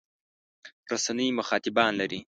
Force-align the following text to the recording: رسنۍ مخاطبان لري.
رسنۍ 0.91 1.27
مخاطبان 1.39 1.91
لري. 1.99 2.19